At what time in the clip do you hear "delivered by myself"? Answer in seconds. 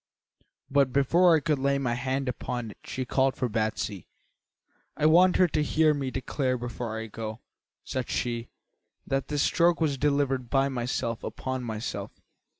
9.99-11.23